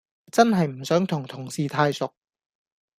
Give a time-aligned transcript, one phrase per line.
[0.31, 2.11] 真係唔想同同事太熟